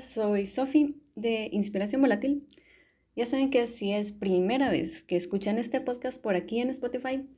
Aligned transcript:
Soy 0.00 0.46
Sofi 0.46 1.02
de 1.14 1.50
Inspiración 1.52 2.00
Volátil. 2.00 2.48
Ya 3.14 3.26
saben 3.26 3.50
que 3.50 3.66
si 3.66 3.92
es 3.92 4.10
primera 4.10 4.70
vez 4.70 5.04
que 5.04 5.16
escuchan 5.16 5.58
este 5.58 5.78
podcast 5.82 6.18
por 6.18 6.36
aquí 6.36 6.60
en 6.60 6.70
Spotify, 6.70 7.28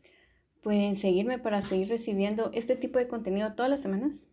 pueden 0.63 0.95
seguirme 0.95 1.41
para 1.41 1.61
seguir 1.61 1.89
recibiendo 1.89 2.53
este 2.55 2.77
tipo 2.77 3.01
de 3.01 3.09
contenido 3.09 3.55
todas 3.55 3.69
las 3.69 3.83
semanas. 3.83 4.27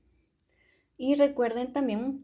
Y 0.96 1.16
recuerden 1.16 1.74
también 1.74 2.24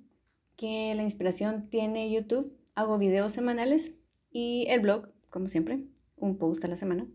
que 0.58 0.94
la 0.94 1.02
inspiración 1.02 1.70
tiene 1.72 2.12
YouTube, 2.12 2.56
hago 2.76 3.00
videos 3.00 3.34
semanales 3.34 3.92
y 4.32 4.68
el 4.70 4.82
blog, 4.82 5.10
como 5.32 5.48
siempre, 5.48 5.80
un 6.18 6.38
post 6.38 6.64
a 6.66 6.68
la 6.68 6.78
semana. 6.78 7.08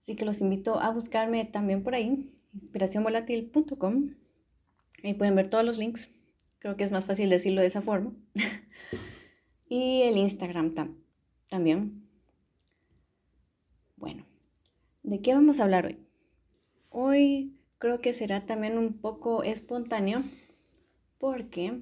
Así 0.00 0.14
que 0.14 0.24
los 0.24 0.40
invito 0.40 0.78
a 0.78 0.92
buscarme 0.92 1.44
también 1.44 1.82
por 1.82 1.96
ahí, 1.96 2.30
inspiracionvolatil.com. 2.54 4.14
Ahí 5.02 5.14
pueden 5.14 5.34
ver 5.34 5.50
todos 5.50 5.64
los 5.64 5.76
links 5.76 6.08
Creo 6.58 6.76
que 6.76 6.84
es 6.84 6.90
más 6.90 7.04
fácil 7.04 7.30
decirlo 7.30 7.60
de 7.60 7.68
esa 7.68 7.82
forma. 7.82 8.12
y 9.68 10.02
el 10.02 10.16
Instagram 10.16 10.74
también. 11.48 12.08
Bueno, 13.96 14.24
¿de 15.02 15.20
qué 15.20 15.34
vamos 15.34 15.60
a 15.60 15.64
hablar 15.64 15.86
hoy? 15.86 15.98
Hoy 16.90 17.58
creo 17.78 18.00
que 18.00 18.12
será 18.12 18.46
también 18.46 18.78
un 18.78 18.94
poco 19.00 19.42
espontáneo 19.42 20.24
porque 21.18 21.80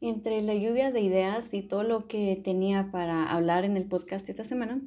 entre 0.00 0.42
la 0.42 0.54
lluvia 0.54 0.90
de 0.90 1.00
ideas 1.00 1.54
y 1.54 1.62
todo 1.62 1.82
lo 1.82 2.08
que 2.08 2.40
tenía 2.42 2.90
para 2.90 3.30
hablar 3.30 3.64
en 3.64 3.76
el 3.76 3.84
podcast 3.84 4.28
esta 4.28 4.44
semana, 4.44 4.82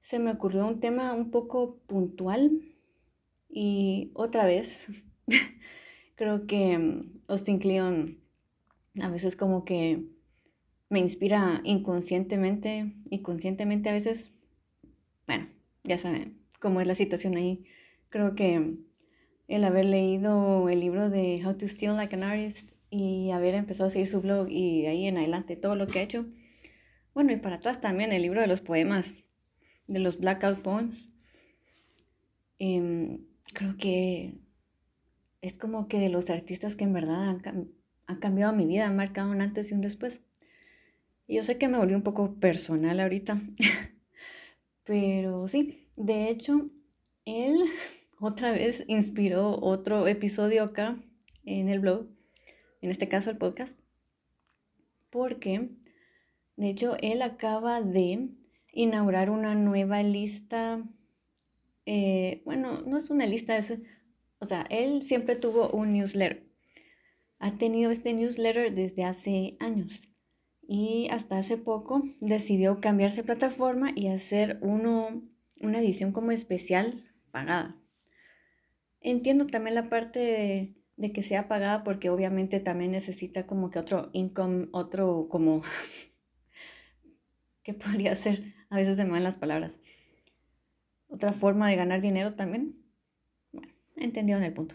se 0.00 0.18
me 0.18 0.30
ocurrió 0.30 0.66
un 0.66 0.80
tema 0.80 1.12
un 1.12 1.30
poco 1.30 1.78
puntual 1.86 2.62
y 3.48 4.10
otra 4.14 4.46
vez 4.46 4.86
creo 6.14 6.46
que 6.46 6.78
mm, 6.78 7.22
Austin 7.28 7.58
a 9.00 9.08
veces 9.08 9.36
como 9.36 9.64
que 9.64 10.04
me 10.88 11.00
inspira 11.00 11.60
inconscientemente 11.64 12.94
y 13.10 13.22
conscientemente 13.22 13.88
a 13.88 13.92
veces, 13.92 14.32
bueno, 15.26 15.48
ya 15.84 15.98
saben 15.98 16.38
cómo 16.60 16.80
es 16.80 16.86
la 16.86 16.94
situación 16.94 17.36
ahí. 17.36 17.64
Creo 18.08 18.34
que 18.34 18.76
el 19.48 19.64
haber 19.64 19.84
leído 19.84 20.68
el 20.68 20.80
libro 20.80 21.10
de 21.10 21.40
How 21.44 21.54
to 21.54 21.68
Steal 21.68 21.96
Like 21.96 22.14
an 22.14 22.22
Artist 22.22 22.70
y 22.90 23.30
haber 23.30 23.54
empezado 23.54 23.88
a 23.88 23.90
seguir 23.90 24.06
su 24.06 24.20
blog 24.20 24.48
y 24.48 24.86
ahí 24.86 25.06
en 25.06 25.18
adelante 25.18 25.56
todo 25.56 25.74
lo 25.74 25.86
que 25.86 25.98
ha 25.98 26.02
hecho. 26.02 26.26
Bueno, 27.14 27.32
y 27.32 27.36
para 27.36 27.56
atrás 27.56 27.80
también 27.80 28.12
el 28.12 28.22
libro 28.22 28.40
de 28.40 28.46
los 28.46 28.60
poemas, 28.60 29.14
de 29.86 29.98
los 29.98 30.18
Blackout 30.18 30.60
Poems. 30.62 31.08
Em, 32.58 33.26
creo 33.52 33.76
que 33.76 34.34
es 35.42 35.56
como 35.58 35.88
que 35.88 35.98
de 35.98 36.08
los 36.08 36.30
artistas 36.30 36.76
que 36.76 36.84
en 36.84 36.92
verdad 36.92 37.40
han, 37.44 37.70
ha 38.06 38.18
cambiado 38.18 38.52
mi 38.52 38.66
vida, 38.66 38.86
ha 38.86 38.92
marcado 38.92 39.30
un 39.30 39.40
antes 39.40 39.70
y 39.70 39.74
un 39.74 39.80
después. 39.80 40.20
Yo 41.28 41.42
sé 41.42 41.58
que 41.58 41.68
me 41.68 41.78
volvió 41.78 41.96
un 41.96 42.02
poco 42.02 42.34
personal 42.34 43.00
ahorita, 43.00 43.40
pero 44.84 45.48
sí, 45.48 45.88
de 45.96 46.28
hecho, 46.30 46.70
él 47.24 47.64
otra 48.20 48.52
vez 48.52 48.84
inspiró 48.86 49.58
otro 49.60 50.06
episodio 50.06 50.62
acá 50.62 50.96
en 51.44 51.68
el 51.68 51.80
blog, 51.80 52.06
en 52.80 52.90
este 52.90 53.08
caso 53.08 53.30
el 53.30 53.38
podcast, 53.38 53.78
porque 55.10 55.70
de 56.56 56.70
hecho 56.70 56.96
él 57.00 57.22
acaba 57.22 57.80
de 57.80 58.28
inaugurar 58.72 59.30
una 59.30 59.54
nueva 59.54 60.02
lista, 60.02 60.84
eh, 61.86 62.42
bueno, 62.44 62.82
no 62.82 62.98
es 62.98 63.10
una 63.10 63.26
lista, 63.26 63.56
es, 63.56 63.74
o 64.38 64.46
sea, 64.46 64.66
él 64.70 65.02
siempre 65.02 65.34
tuvo 65.34 65.70
un 65.70 65.92
newsletter 65.92 66.45
ha 67.38 67.58
tenido 67.58 67.90
este 67.90 68.12
newsletter 68.12 68.74
desde 68.74 69.04
hace 69.04 69.56
años 69.60 70.02
y 70.68 71.08
hasta 71.10 71.38
hace 71.38 71.56
poco 71.56 72.02
decidió 72.20 72.80
cambiarse 72.80 73.18
de 73.18 73.24
plataforma 73.24 73.92
y 73.94 74.08
hacer 74.08 74.58
uno, 74.62 75.22
una 75.60 75.78
edición 75.78 76.12
como 76.12 76.32
especial 76.32 77.04
pagada. 77.30 77.76
Entiendo 79.00 79.46
también 79.46 79.74
la 79.74 79.88
parte 79.88 80.74
de, 80.96 81.12
que 81.12 81.22
sea 81.22 81.46
pagada 81.46 81.84
porque 81.84 82.10
obviamente 82.10 82.58
también 82.58 82.90
necesita 82.90 83.46
como 83.46 83.70
que 83.70 83.78
otro 83.78 84.10
income, 84.12 84.68
otro 84.72 85.28
como, 85.28 85.62
¿qué 87.62 87.74
podría 87.74 88.14
ser? 88.16 88.54
A 88.68 88.76
veces 88.76 88.96
se 88.96 89.04
me 89.04 89.12
van 89.12 89.22
las 89.22 89.36
palabras. 89.36 89.78
Otra 91.08 91.32
forma 91.32 91.68
de 91.68 91.76
ganar 91.76 92.00
dinero 92.00 92.34
también. 92.34 92.82
Bueno, 93.52 93.72
entendido 93.94 94.38
en 94.38 94.44
el 94.44 94.52
punto. 94.52 94.74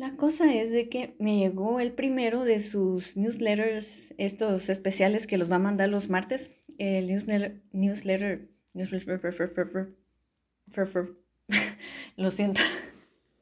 La 0.00 0.16
cosa 0.16 0.54
es 0.54 0.70
de 0.70 0.88
que 0.88 1.14
me 1.18 1.36
llegó 1.36 1.78
el 1.78 1.92
primero 1.92 2.44
de 2.44 2.60
sus 2.60 3.18
newsletters, 3.18 4.14
estos 4.16 4.70
especiales 4.70 5.26
que 5.26 5.36
los 5.36 5.50
va 5.50 5.56
a 5.56 5.58
mandar 5.58 5.90
los 5.90 6.08
martes. 6.08 6.50
El 6.78 7.08
newsletter, 7.08 7.60
newsletter, 7.72 8.48
newsletter, 8.72 9.20
lo 12.16 12.30
siento. 12.30 12.62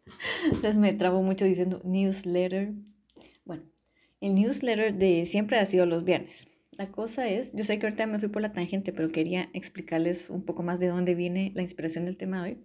Les 0.62 0.74
me 0.74 0.92
trabo 0.94 1.22
mucho 1.22 1.44
diciendo 1.44 1.80
newsletter. 1.84 2.72
Bueno, 3.44 3.62
el 4.20 4.34
newsletter 4.34 4.92
de 4.94 5.26
siempre 5.26 5.60
ha 5.60 5.64
sido 5.64 5.86
los 5.86 6.02
viernes. 6.02 6.48
La 6.72 6.90
cosa 6.90 7.28
es, 7.28 7.52
yo 7.52 7.62
sé 7.62 7.78
que 7.78 7.86
ahorita 7.86 8.08
me 8.08 8.18
fui 8.18 8.30
por 8.30 8.42
la 8.42 8.52
tangente, 8.52 8.92
pero 8.92 9.12
quería 9.12 9.48
explicarles 9.52 10.28
un 10.28 10.42
poco 10.44 10.64
más 10.64 10.80
de 10.80 10.88
dónde 10.88 11.14
viene 11.14 11.52
la 11.54 11.62
inspiración 11.62 12.04
del 12.04 12.16
tema 12.16 12.42
de 12.42 12.50
hoy. 12.50 12.58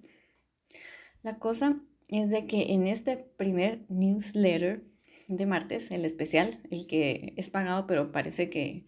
La 1.21 1.37
cosa 1.37 1.79
es 2.13 2.29
de 2.29 2.46
que 2.46 2.74
en 2.74 2.85
este 2.85 3.18
primer 3.18 3.85
newsletter 3.90 4.84
de 5.28 5.46
martes, 5.47 5.90
el 5.90 6.06
especial, 6.06 6.62
el 6.69 6.85
que 6.85 7.34
es 7.38 7.50
pagado, 7.50 7.88
pero 7.88 8.12
parece 8.12 8.51
que 8.51 8.85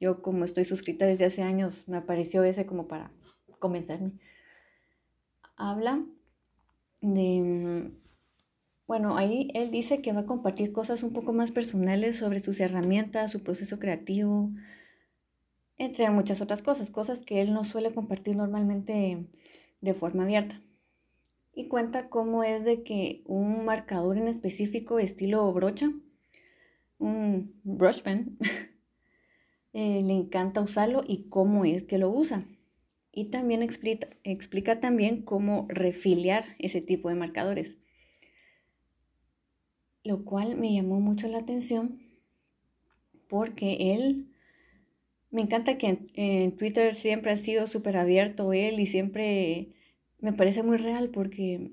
yo 0.00 0.22
como 0.22 0.44
estoy 0.44 0.64
suscrita 0.64 1.06
desde 1.06 1.26
hace 1.26 1.42
años, 1.42 1.86
me 1.88 1.98
apareció 1.98 2.42
ese 2.42 2.66
como 2.66 2.88
para 2.88 3.12
convencerme. 3.60 4.12
Habla 5.56 6.04
de, 7.00 7.40
mm, 7.40 7.96
bueno, 8.88 9.16
ahí 9.16 9.50
él 9.54 9.70
dice 9.70 10.02
que 10.02 10.12
va 10.12 10.20
a 10.20 10.26
compartir 10.26 10.72
cosas 10.72 11.04
un 11.04 11.12
poco 11.12 11.32
más 11.32 11.52
personales 11.52 12.16
sobre 12.18 12.40
sus 12.40 12.58
herramientas, 12.58 13.30
su 13.30 13.42
proceso 13.44 13.78
creativo, 13.78 14.50
entre 15.78 16.10
muchas 16.10 16.40
otras 16.40 16.62
cosas, 16.62 16.90
cosas 16.90 17.22
que 17.22 17.40
él 17.40 17.52
no 17.52 17.62
suele 17.64 17.94
compartir 17.94 18.36
normalmente 18.36 19.26
de 19.80 19.94
forma 19.94 20.24
abierta 20.24 20.60
y 21.54 21.68
cuenta 21.68 22.08
cómo 22.08 22.42
es 22.42 22.64
de 22.64 22.82
que 22.82 23.22
un 23.26 23.64
marcador 23.64 24.18
en 24.18 24.28
específico 24.28 24.98
estilo 24.98 25.52
brocha, 25.52 25.92
un 26.98 27.60
brush 27.62 28.02
pen, 28.02 28.38
eh, 29.72 30.02
le 30.02 30.12
encanta 30.12 30.60
usarlo 30.60 31.04
y 31.06 31.28
cómo 31.28 31.64
es 31.64 31.84
que 31.84 31.98
lo 31.98 32.10
usa. 32.10 32.46
Y 33.12 33.26
también 33.26 33.62
explica, 33.62 34.08
explica 34.24 34.80
también 34.80 35.22
cómo 35.22 35.66
refiliar 35.68 36.44
ese 36.58 36.80
tipo 36.80 37.08
de 37.08 37.14
marcadores. 37.14 37.78
Lo 40.02 40.24
cual 40.24 40.56
me 40.56 40.74
llamó 40.74 41.00
mucho 41.00 41.28
la 41.28 41.38
atención 41.38 42.02
porque 43.28 43.94
él, 43.94 44.32
me 45.30 45.42
encanta 45.42 45.78
que 45.78 45.86
en, 45.86 46.10
en 46.14 46.56
Twitter 46.56 46.94
siempre 46.94 47.30
ha 47.30 47.36
sido 47.36 47.68
súper 47.68 47.96
abierto 47.96 48.52
él 48.52 48.80
y 48.80 48.86
siempre 48.86 49.74
me 50.24 50.32
parece 50.32 50.62
muy 50.62 50.78
real 50.78 51.10
porque 51.10 51.72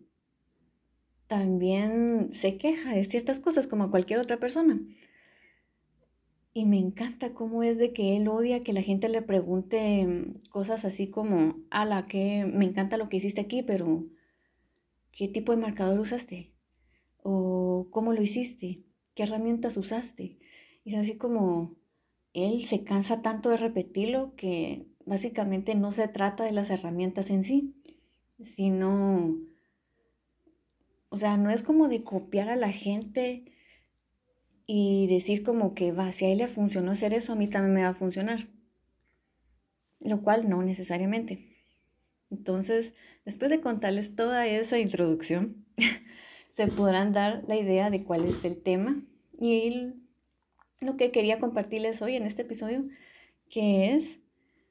también 1.27 2.33
se 2.33 2.57
queja 2.57 2.93
de 2.93 3.05
ciertas 3.05 3.39
cosas 3.39 3.65
como 3.65 3.89
cualquier 3.89 4.19
otra 4.19 4.41
persona. 4.41 4.81
Y 6.53 6.65
me 6.65 6.77
encanta 6.77 7.33
cómo 7.33 7.63
es 7.63 7.77
de 7.77 7.93
que 7.93 8.17
él 8.17 8.27
odia 8.27 8.59
que 8.59 8.73
la 8.73 8.81
gente 8.81 9.07
le 9.07 9.21
pregunte 9.21 10.25
cosas 10.49 10.83
así 10.83 11.07
como, 11.07 11.61
ala, 11.69 12.07
que 12.07 12.43
me 12.45 12.65
encanta 12.65 12.97
lo 12.97 13.07
que 13.07 13.17
hiciste 13.17 13.39
aquí, 13.39 13.63
pero 13.63 14.03
¿qué 15.13 15.29
tipo 15.29 15.53
de 15.53 15.61
marcador 15.61 15.97
usaste? 15.97 16.51
¿O 17.23 17.87
cómo 17.89 18.11
lo 18.11 18.21
hiciste? 18.21 18.83
¿Qué 19.15 19.23
herramientas 19.23 19.77
usaste? 19.77 20.39
Y 20.83 20.95
es 20.95 20.99
así 20.99 21.15
como 21.15 21.77
él 22.33 22.65
se 22.65 22.83
cansa 22.83 23.21
tanto 23.21 23.47
de 23.49 23.55
repetirlo 23.55 24.35
que 24.35 24.87
básicamente 25.05 25.73
no 25.73 25.93
se 25.93 26.09
trata 26.09 26.43
de 26.43 26.51
las 26.51 26.69
herramientas 26.69 27.29
en 27.29 27.45
sí, 27.45 27.75
sino, 28.43 29.37
o 31.09 31.17
sea, 31.17 31.37
no 31.37 31.49
es 31.49 31.63
como 31.63 31.87
de 31.87 32.03
copiar 32.03 32.49
a 32.49 32.55
la 32.55 32.71
gente 32.71 33.45
y 34.65 35.07
decir 35.07 35.43
como 35.43 35.73
que 35.73 35.91
va, 35.91 36.11
si 36.11 36.25
a 36.25 36.29
él 36.29 36.39
le 36.39 36.47
funcionó 36.47 36.91
hacer 36.91 37.13
eso, 37.13 37.33
a 37.33 37.35
mí 37.35 37.47
también 37.47 37.73
me 37.73 37.83
va 37.83 37.89
a 37.89 37.95
funcionar. 37.95 38.47
Lo 39.99 40.21
cual 40.21 40.49
no 40.49 40.63
necesariamente. 40.63 41.51
Entonces, 42.29 42.93
después 43.25 43.51
de 43.51 43.61
contarles 43.61 44.15
toda 44.15 44.47
esa 44.47 44.79
introducción, 44.79 45.65
se 46.51 46.67
podrán 46.67 47.11
dar 47.13 47.43
la 47.47 47.57
idea 47.57 47.89
de 47.89 48.03
cuál 48.03 48.25
es 48.25 48.43
el 48.45 48.61
tema 48.61 49.03
y 49.37 49.93
lo 50.79 50.97
que 50.97 51.11
quería 51.11 51.39
compartirles 51.39 52.01
hoy 52.01 52.15
en 52.15 52.23
este 52.23 52.43
episodio, 52.43 52.85
que 53.49 53.93
es 53.93 54.19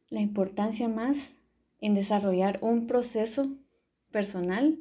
la 0.08 0.20
importancia 0.20 0.88
más 0.88 1.34
en 1.80 1.94
desarrollar 1.94 2.58
un 2.62 2.86
proceso 2.86 3.56
personal 4.10 4.78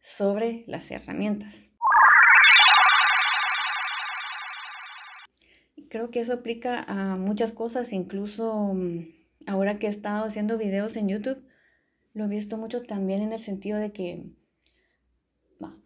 sobre 0.00 0.64
las 0.66 0.90
herramientas. 0.90 1.72
creo 5.92 6.10
que 6.10 6.20
eso 6.20 6.32
aplica 6.32 6.82
a 6.84 7.18
muchas 7.18 7.52
cosas, 7.52 7.92
incluso 7.92 8.72
mm, 8.72 9.08
ahora 9.46 9.78
que 9.78 9.86
he 9.86 9.90
estado 9.90 10.24
haciendo 10.24 10.56
videos 10.56 10.96
en 10.96 11.08
YouTube, 11.08 11.44
lo 12.14 12.24
he 12.24 12.28
visto 12.28 12.56
mucho 12.56 12.82
también 12.82 13.20
en 13.20 13.34
el 13.34 13.40
sentido 13.40 13.78
de 13.78 13.92
que 13.92 14.24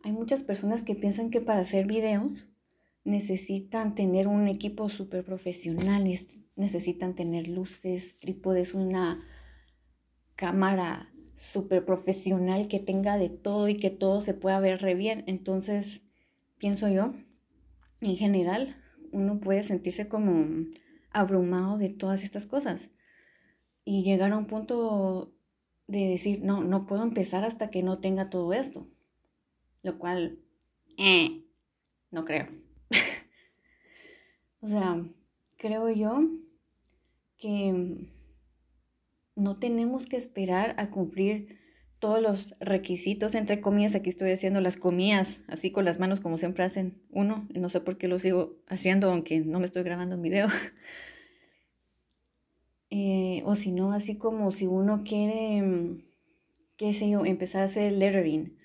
hay 0.05 0.13
muchas 0.13 0.45
personas 0.45 0.85
que 0.85 0.95
piensan 0.95 1.31
que 1.31 1.41
para 1.41 1.61
hacer 1.61 1.89
videos 1.89 2.49
necesitan 3.03 3.97
tener 3.97 4.29
un 4.29 4.47
equipo 4.47 4.89
súper 4.89 5.25
profesional, 5.25 6.09
necesitan 6.55 7.17
tener 7.17 7.49
luces, 7.49 8.17
trípodes, 8.21 8.75
una 8.75 9.25
cámara 10.37 11.11
súper 11.37 11.85
profesional 11.85 12.69
que 12.69 12.79
tenga 12.79 13.19
de 13.19 13.29
todo 13.29 13.69
y 13.69 13.77
que 13.77 13.91
todo 13.91 14.21
se 14.21 14.35
pueda 14.35 14.61
ver 14.61 14.81
re 14.81 14.95
bien. 14.95 15.25
Entonces, 15.27 16.03
pienso 16.59 16.89
yo, 16.89 17.13
en 18.01 18.17
general, 18.17 18.77
uno 19.13 19.41
puede 19.41 19.63
sentirse 19.63 20.09
como 20.09 20.47
abrumado 21.11 21.79
de 21.79 21.89
todas 21.89 22.23
estas 22.23 22.47
cosas 22.47 22.91
y 23.85 24.03
llegar 24.03 24.33
a 24.33 24.39
un 24.39 24.47
punto 24.47 25.33
de 25.87 26.09
decir, 26.09 26.43
no, 26.43 26.63
no 26.65 26.87
puedo 26.87 27.03
empezar 27.03 27.45
hasta 27.45 27.71
que 27.71 27.83
no 27.83 28.01
tenga 28.01 28.31
todo 28.31 28.53
esto. 28.53 28.87
Lo 29.83 29.99
cual, 29.99 30.41
eh, 30.99 31.45
no 32.11 32.25
creo. 32.25 32.49
o 34.61 34.67
sea, 34.67 35.07
creo 35.57 35.89
yo 35.91 36.29
que 37.39 38.11
no 39.37 39.59
tenemos 39.59 40.07
que 40.07 40.17
esperar 40.17 40.75
a 40.79 40.91
cumplir 40.91 41.59
todos 41.99 42.21
los 42.21 42.55
requisitos, 42.61 43.35
entre 43.35 43.61
comillas, 43.61 43.95
aquí 43.95 44.11
estoy 44.11 44.31
haciendo 44.31 44.61
las 44.61 44.77
comillas, 44.77 45.43
así 45.49 45.71
con 45.71 45.85
las 45.85 45.99
manos 45.99 46.21
como 46.21 46.39
siempre 46.39 46.65
hacen 46.65 47.01
uno, 47.11 47.47
no 47.55 47.69
sé 47.69 47.81
por 47.81 47.97
qué 47.97 48.09
lo 48.09 48.19
sigo 48.19 48.57
haciendo, 48.69 49.11
aunque 49.11 49.41
no 49.41 49.61
me 49.61 49.67
estoy 49.67 49.83
grabando 49.83 50.17
un 50.17 50.23
video. 50.23 50.49
Eh, 52.89 53.43
o 53.45 53.57
si 53.57 53.73
no, 53.73 53.93
así 53.93 54.17
como 54.17 54.53
si 54.53 54.67
uno 54.69 55.03
quiere, 55.03 55.61
mm, 55.61 56.05
qué 56.77 56.95
sé 56.95 57.11
yo, 57.11 57.27
empezar 57.27 57.63
a 57.63 57.65
hacer 57.65 57.93
lettering, 57.93 58.57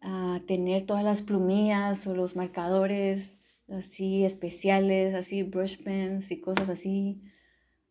a 0.00 0.40
tener 0.46 0.82
todas 0.82 1.04
las 1.04 1.22
plumillas 1.22 2.04
o 2.08 2.16
los 2.16 2.34
marcadores 2.34 3.38
así 3.68 4.24
especiales, 4.24 5.14
así 5.14 5.44
brush 5.44 5.82
pens 5.82 6.32
y 6.32 6.40
cosas 6.40 6.68
así, 6.68 7.22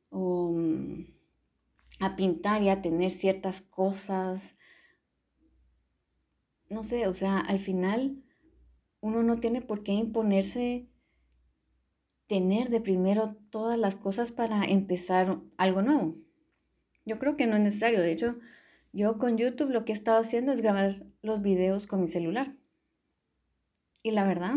o 0.09 0.51
mm, 0.51 1.05
a 2.05 2.15
pintar 2.15 2.61
y 2.61 2.69
a 2.69 2.81
tener 2.81 3.09
ciertas 3.09 3.61
cosas. 3.61 4.55
No 6.69 6.83
sé, 6.83 7.07
o 7.07 7.13
sea, 7.13 7.39
al 7.39 7.59
final 7.59 8.23
uno 9.01 9.23
no 9.23 9.39
tiene 9.39 9.61
por 9.61 9.83
qué 9.83 9.91
imponerse 9.91 10.87
tener 12.27 12.69
de 12.69 12.81
primero 12.81 13.35
todas 13.49 13.77
las 13.77 13.95
cosas 13.95 14.31
para 14.31 14.63
empezar 14.65 15.39
algo 15.57 15.81
nuevo. 15.81 16.15
Yo 17.05 17.19
creo 17.19 17.35
que 17.35 17.47
no 17.47 17.57
es 17.57 17.61
necesario. 17.61 18.01
De 18.01 18.11
hecho, 18.11 18.37
yo 18.93 19.17
con 19.17 19.37
YouTube 19.37 19.71
lo 19.71 19.85
que 19.85 19.91
he 19.91 19.95
estado 19.95 20.19
haciendo 20.19 20.51
es 20.51 20.61
grabar 20.61 21.03
los 21.21 21.41
videos 21.41 21.85
con 21.85 22.01
mi 22.01 22.07
celular. 22.07 22.55
Y 24.01 24.11
la 24.11 24.25
verdad, 24.25 24.55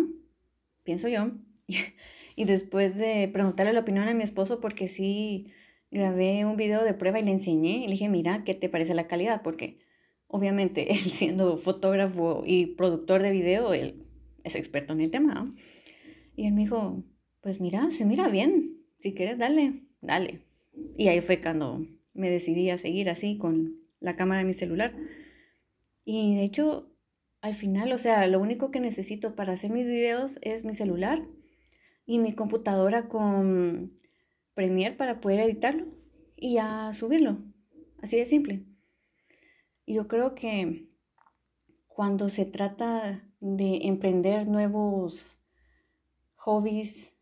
pienso 0.85 1.09
yo, 1.09 1.33
y 2.37 2.45
después 2.45 2.97
de 2.97 3.29
preguntarle 3.33 3.73
la 3.73 3.81
opinión 3.81 4.09
a 4.09 4.15
mi 4.15 4.25
esposo, 4.25 4.61
porque 4.61 4.89
sí 4.89 5.53
grabé 5.91 6.45
un 6.45 6.57
video 6.57 6.85
de 6.85 6.95
prueba 6.95 7.21
y 7.21 7.25
le 7.25 7.33
enseñé, 7.33 7.79
y 7.79 7.87
le 7.87 7.93
dije, 7.93 8.09
mira, 8.09 8.45
¿qué 8.45 8.55
te 8.55 8.69
parece 8.69 8.95
la 8.95 9.07
calidad? 9.07 9.43
Porque 9.43 9.79
obviamente 10.27 10.93
él 10.95 11.11
siendo 11.11 11.59
fotógrafo 11.59 12.43
y 12.47 12.67
productor 12.67 13.23
de 13.23 13.31
video, 13.31 13.75
él 13.75 14.07
es 14.45 14.55
experto 14.55 14.93
en 14.93 15.01
el 15.01 15.11
tema. 15.11 15.55
Y 16.37 16.47
él 16.47 16.53
me 16.53 16.63
dijo, 16.63 17.03
pues 17.41 17.61
mira, 17.61 17.91
se 17.91 18.05
mira 18.05 18.29
bien. 18.29 18.83
Si 18.99 19.15
quieres, 19.15 19.39
dale, 19.39 19.83
dale. 20.01 20.43
Y 20.97 21.09
ahí 21.09 21.21
fue 21.21 21.41
cuando 21.41 21.87
me 22.13 22.31
decidí 22.31 22.71
a 22.71 22.79
seguir 22.79 23.09
así 23.09 23.39
con 23.39 23.77
la 24.01 24.17
cámara 24.17 24.41
de 24.41 24.47
mi 24.47 24.55
celular. 24.55 24.95
Y 26.05 26.37
de 26.37 26.45
hecho, 26.45 26.93
al 27.41 27.55
final, 27.55 27.93
o 27.93 27.99
sea, 27.99 28.27
lo 28.27 28.41
único 28.41 28.71
que 28.71 28.81
necesito 28.81 29.35
para 29.35 29.53
hacer 29.53 29.71
mis 29.71 29.87
videos 29.87 30.39
es 30.43 30.65
mi 30.65 30.75
celular 30.75 31.27
y 32.07 32.19
mi 32.19 32.33
computadora 32.35 33.09
con 33.09 33.91
Premiere 34.57 34.97
para 34.97 35.21
poder 35.21 35.39
editarlo 35.39 35.87
y 36.35 36.55
ya 36.55 36.93
subirlo. 36.93 37.39
Así 38.03 38.17
de 38.17 38.27
simple. 38.27 38.65
Yo 39.87 40.09
creo 40.09 40.35
que 40.35 40.89
cuando 41.87 42.29
se 42.29 42.45
trata 42.45 43.23
de 43.39 43.87
emprender 43.87 44.49
nuevos 44.49 45.27
hobbies, 46.39 47.17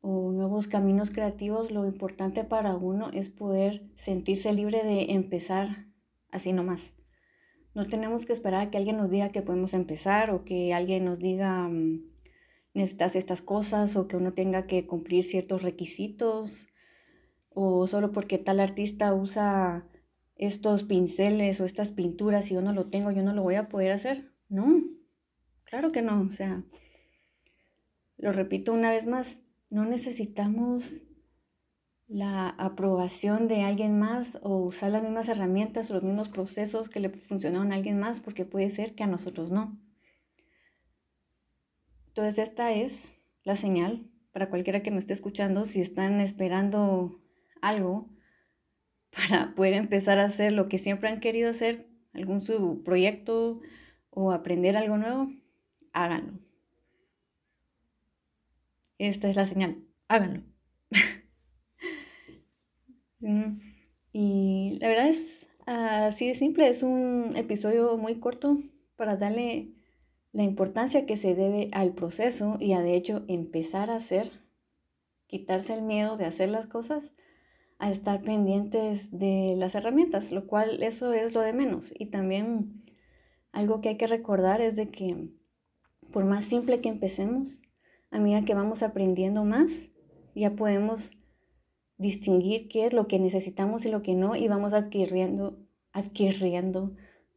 o 0.00 0.30
nuevos 0.32 0.66
caminos 0.66 1.10
creativos, 1.10 1.70
lo 1.70 1.86
importante 1.86 2.44
para 2.44 2.76
uno 2.76 3.10
es 3.12 3.28
poder 3.28 3.90
sentirse 3.96 4.52
libre 4.52 4.82
de 4.82 5.12
empezar 5.12 5.86
así 6.30 6.52
nomás. 6.52 6.94
No 7.74 7.86
tenemos 7.86 8.24
que 8.24 8.32
esperar 8.32 8.66
a 8.66 8.70
que 8.70 8.78
alguien 8.78 8.96
nos 8.96 9.10
diga 9.10 9.30
que 9.30 9.42
podemos 9.42 9.74
empezar 9.74 10.30
o 10.30 10.44
que 10.44 10.72
alguien 10.72 11.04
nos 11.04 11.18
diga 11.18 11.68
mm, 11.68 12.06
necesitas 12.78 13.16
estas 13.16 13.42
cosas 13.42 13.96
o 13.96 14.08
que 14.08 14.16
uno 14.16 14.32
tenga 14.32 14.66
que 14.66 14.86
cumplir 14.86 15.24
ciertos 15.24 15.62
requisitos 15.62 16.66
o 17.50 17.86
solo 17.86 18.12
porque 18.12 18.38
tal 18.38 18.60
artista 18.60 19.12
usa 19.12 19.86
estos 20.36 20.84
pinceles 20.84 21.60
o 21.60 21.64
estas 21.64 21.90
pinturas 21.90 22.50
y 22.50 22.54
yo 22.54 22.62
no 22.62 22.72
lo 22.72 22.86
tengo, 22.86 23.10
yo 23.10 23.22
no 23.22 23.34
lo 23.34 23.42
voy 23.42 23.56
a 23.56 23.68
poder 23.68 23.92
hacer. 23.92 24.32
No, 24.48 24.82
claro 25.64 25.92
que 25.92 26.02
no. 26.02 26.22
O 26.22 26.32
sea, 26.32 26.64
lo 28.16 28.32
repito 28.32 28.72
una 28.72 28.90
vez 28.90 29.06
más, 29.06 29.40
no 29.70 29.84
necesitamos 29.84 30.94
la 32.06 32.48
aprobación 32.48 33.48
de 33.48 33.62
alguien 33.62 33.98
más 33.98 34.38
o 34.42 34.56
usar 34.56 34.90
las 34.92 35.02
mismas 35.02 35.28
herramientas 35.28 35.90
o 35.90 35.94
los 35.94 36.02
mismos 36.02 36.28
procesos 36.28 36.88
que 36.88 37.00
le 37.00 37.10
funcionaron 37.10 37.72
a 37.72 37.74
alguien 37.74 37.98
más 37.98 38.20
porque 38.20 38.46
puede 38.46 38.70
ser 38.70 38.94
que 38.94 39.04
a 39.04 39.08
nosotros 39.08 39.50
no. 39.50 39.78
Entonces 42.18 42.48
esta 42.48 42.72
es 42.72 43.12
la 43.44 43.54
señal 43.54 44.10
para 44.32 44.50
cualquiera 44.50 44.82
que 44.82 44.90
me 44.90 44.98
esté 44.98 45.12
escuchando 45.12 45.66
si 45.66 45.80
están 45.80 46.20
esperando 46.20 47.22
algo 47.62 48.08
para 49.12 49.54
poder 49.54 49.74
empezar 49.74 50.18
a 50.18 50.24
hacer 50.24 50.50
lo 50.50 50.68
que 50.68 50.78
siempre 50.78 51.10
han 51.10 51.20
querido 51.20 51.48
hacer, 51.48 51.86
algún 52.12 52.42
su 52.42 52.82
proyecto 52.82 53.60
o 54.10 54.32
aprender 54.32 54.76
algo 54.76 54.96
nuevo, 54.96 55.30
háganlo. 55.92 56.40
Esta 58.98 59.28
es 59.28 59.36
la 59.36 59.46
señal, 59.46 59.84
háganlo. 60.08 60.42
Mm, 63.20 63.58
y 64.12 64.78
la 64.80 64.88
verdad 64.88 65.08
es 65.08 65.48
así 65.66 66.28
de 66.28 66.36
simple, 66.36 66.68
es 66.68 66.84
un 66.84 67.32
episodio 67.34 67.96
muy 67.96 68.20
corto 68.20 68.58
para 68.94 69.16
darle 69.16 69.77
la 70.38 70.44
importancia 70.44 71.04
que 71.04 71.16
se 71.16 71.34
debe 71.34 71.66
al 71.72 71.94
proceso 71.94 72.58
y 72.60 72.72
a 72.72 72.80
de 72.80 72.94
hecho 72.94 73.24
empezar 73.26 73.90
a 73.90 73.96
hacer, 73.96 74.30
quitarse 75.26 75.74
el 75.74 75.82
miedo 75.82 76.16
de 76.16 76.26
hacer 76.26 76.48
las 76.48 76.68
cosas, 76.68 77.10
a 77.80 77.90
estar 77.90 78.22
pendientes 78.22 79.10
de 79.10 79.56
las 79.56 79.74
herramientas, 79.74 80.30
lo 80.30 80.46
cual 80.46 80.80
eso 80.84 81.12
es 81.12 81.34
lo 81.34 81.40
de 81.40 81.52
menos. 81.52 81.92
Y 81.98 82.06
también 82.06 82.84
algo 83.50 83.80
que 83.80 83.88
hay 83.88 83.96
que 83.96 84.06
recordar 84.06 84.60
es 84.60 84.76
de 84.76 84.86
que 84.86 85.26
por 86.12 86.24
más 86.24 86.44
simple 86.44 86.80
que 86.80 86.88
empecemos, 86.88 87.60
a 88.12 88.20
medida 88.20 88.44
que 88.44 88.54
vamos 88.54 88.84
aprendiendo 88.84 89.44
más, 89.44 89.90
ya 90.36 90.54
podemos 90.54 91.10
distinguir 91.96 92.68
qué 92.68 92.86
es 92.86 92.92
lo 92.92 93.08
que 93.08 93.18
necesitamos 93.18 93.84
y 93.86 93.90
lo 93.90 94.02
que 94.02 94.14
no, 94.14 94.36
y 94.36 94.46
vamos 94.46 94.72
adquiriendo, 94.72 95.58
adquiriendo. 95.92 96.92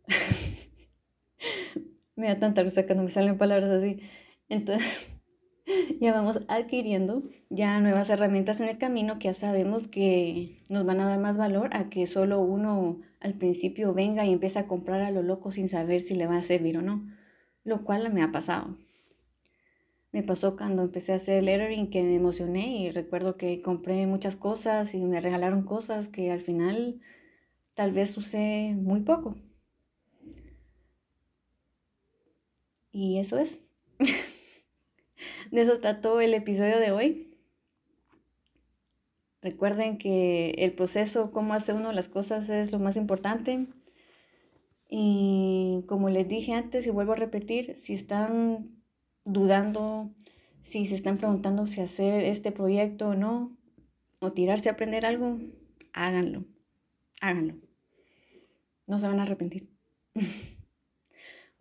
me 2.22 2.28
da 2.28 2.40
tanta 2.40 2.64
risa 2.64 2.86
que 2.86 2.94
me 2.96 3.10
salen 3.10 3.38
palabras 3.38 3.72
así. 3.72 4.00
Entonces, 4.48 4.88
ya 6.00 6.14
vamos 6.14 6.42
adquiriendo 6.48 7.24
ya 7.50 7.80
nuevas 7.82 8.10
herramientas 8.12 8.62
en 8.62 8.70
el 8.70 8.78
camino 8.78 9.18
que 9.18 9.26
ya 9.26 9.34
sabemos 9.34 9.88
que 9.88 10.62
nos 10.70 10.86
van 10.86 11.02
a 11.02 11.08
dar 11.08 11.20
más 11.20 11.36
valor 11.36 11.76
a 11.76 11.90
que 11.90 12.06
solo 12.06 12.40
uno 12.40 13.02
al 13.20 13.34
principio 13.34 13.94
venga 13.94 14.26
y 14.26 14.34
empiece 14.34 14.60
a 14.60 14.68
comprar 14.68 15.02
a 15.02 15.12
lo 15.12 15.24
loco 15.24 15.52
sin 15.52 15.68
saber 15.68 16.00
si 16.02 16.16
le 16.16 16.28
va 16.28 16.38
a 16.38 16.44
servir 16.44 16.78
o 16.78 16.82
no, 16.82 17.08
lo 17.64 17.84
cual 17.84 18.14
me 18.14 18.22
ha 18.22 18.32
pasado. 18.32 18.78
Me 20.12 20.22
pasó 20.24 20.58
cuando 20.58 20.84
empecé 20.84 21.14
a 21.14 21.16
hacer 21.16 21.42
lettering 21.44 21.90
que 21.90 22.04
me 22.04 22.16
emocioné 22.16 22.82
y 22.82 22.92
recuerdo 22.92 23.38
que 23.38 23.62
compré 23.62 24.06
muchas 24.06 24.36
cosas 24.36 24.94
y 24.94 25.00
me 25.00 25.22
regalaron 25.22 25.64
cosas 25.64 26.08
que 26.08 26.32
al 26.32 26.42
final 26.42 27.02
tal 27.74 27.94
vez 27.94 28.16
usé 28.18 28.76
muy 28.78 29.02
poco. 29.02 29.36
Y 32.92 33.20
eso 33.20 33.38
es. 33.38 33.60
de 35.52 35.62
eso 35.62 35.80
trató 35.80 36.22
el 36.22 36.34
episodio 36.34 36.80
de 36.80 36.92
hoy. 36.92 37.38
Recuerden 39.42 39.98
que 39.98 40.52
el 40.60 40.74
proceso, 40.74 41.32
cómo 41.32 41.54
hace 41.54 41.74
uno 41.74 41.92
las 41.94 42.08
cosas 42.08 42.50
es 42.50 42.72
lo 42.72 42.80
más 42.80 42.96
importante. 42.96 43.68
Y 44.90 45.84
como 45.88 46.10
les 46.10 46.28
dije 46.28 46.54
antes 46.54 46.86
y 46.86 46.90
vuelvo 46.90 47.14
a 47.14 47.16
repetir, 47.16 47.76
si 47.76 47.94
están 47.94 48.82
dudando 49.24 50.12
Si 50.64 50.86
se 50.86 50.96
están 50.96 51.18
preguntando 51.18 51.66
si 51.66 51.82
hacer 51.82 52.24
este 52.24 52.52
proyecto 52.52 53.10
o 53.10 53.16
no, 53.16 53.58
o 54.20 54.32
tirarse 54.32 54.70
a 54.70 54.74
aprender 54.74 55.06
algo, 55.08 55.40
háganlo. 55.94 56.46
Háganlo. 57.20 57.56
No 58.88 59.00
se 59.00 59.08
van 59.08 59.20
a 59.20 59.24
arrepentir. 59.24 59.70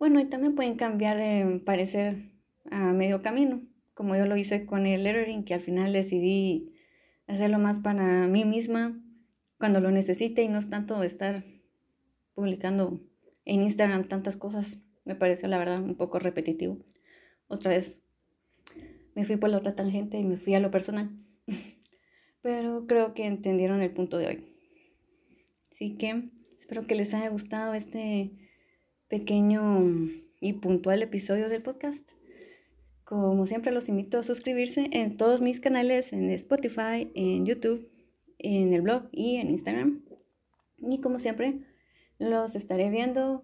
bueno, 0.01 0.19
y 0.19 0.25
también 0.25 0.55
pueden 0.55 0.77
cambiar 0.77 1.15
de 1.17 1.59
parecer 1.63 2.31
a 2.71 2.91
medio 2.91 3.21
camino, 3.21 3.61
como 3.93 4.15
yo 4.15 4.25
lo 4.25 4.35
hice 4.35 4.65
con 4.65 4.87
el 4.87 5.03
lettering, 5.03 5.43
que 5.43 5.53
al 5.53 5.61
final 5.61 5.93
decidí 5.93 6.73
hacerlo 7.27 7.59
más 7.59 7.77
para 7.81 8.25
mí 8.25 8.43
misma 8.43 8.99
cuando 9.59 9.79
lo 9.79 9.91
necesite 9.91 10.41
y 10.41 10.47
no 10.47 10.57
es 10.57 10.71
tanto 10.71 11.03
estar 11.03 11.43
publicando 12.33 12.99
en 13.45 13.61
Instagram 13.61 14.05
tantas 14.05 14.37
cosas. 14.37 14.79
Me 15.05 15.13
pareció 15.13 15.47
la 15.47 15.59
verdad 15.59 15.83
un 15.83 15.93
poco 15.93 16.17
repetitivo. 16.17 16.79
Otra 17.47 17.69
vez 17.69 18.01
me 19.13 19.23
fui 19.23 19.35
por 19.35 19.51
la 19.51 19.59
otra 19.59 19.75
tangente 19.75 20.17
y 20.17 20.23
me 20.23 20.37
fui 20.37 20.55
a 20.55 20.59
lo 20.59 20.71
personal. 20.71 21.11
Pero 22.41 22.87
creo 22.87 23.13
que 23.13 23.27
entendieron 23.27 23.83
el 23.83 23.91
punto 23.91 24.17
de 24.17 24.25
hoy. 24.25 24.45
Así 25.71 25.95
que 25.95 26.31
espero 26.57 26.87
que 26.87 26.95
les 26.95 27.13
haya 27.13 27.29
gustado 27.29 27.75
este 27.75 28.40
pequeño 29.11 30.09
y 30.39 30.53
puntual 30.53 31.03
episodio 31.03 31.49
del 31.49 31.61
podcast. 31.61 32.09
Como 33.03 33.45
siempre 33.45 33.73
los 33.73 33.89
invito 33.89 34.17
a 34.17 34.23
suscribirse 34.23 34.87
en 34.93 35.17
todos 35.17 35.41
mis 35.41 35.59
canales, 35.59 36.13
en 36.13 36.29
Spotify, 36.29 37.11
en 37.13 37.45
YouTube, 37.45 37.91
en 38.39 38.73
el 38.73 38.81
blog 38.81 39.09
y 39.11 39.35
en 39.35 39.51
Instagram. 39.51 40.05
Y 40.77 41.01
como 41.01 41.19
siempre, 41.19 41.59
los 42.19 42.55
estaré 42.55 42.89
viendo, 42.89 43.43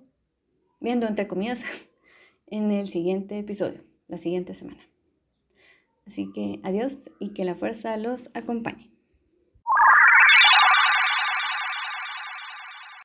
viendo 0.80 1.06
entre 1.06 1.28
comillas, 1.28 1.66
en 2.48 2.72
el 2.72 2.88
siguiente 2.88 3.38
episodio, 3.38 3.84
la 4.08 4.18
siguiente 4.18 4.54
semana. 4.54 4.88
Así 6.06 6.32
que 6.34 6.62
adiós 6.64 7.12
y 7.20 7.34
que 7.34 7.44
la 7.44 7.56
fuerza 7.56 7.98
los 7.98 8.30
acompañe. 8.34 8.97